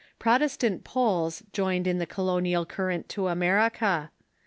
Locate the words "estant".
0.41-0.83